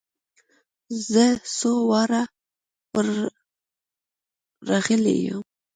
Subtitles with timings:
[1.11, 1.23] زه
[1.57, 2.23] څو واره
[2.93, 3.07] ور
[4.69, 5.41] رغلى يم.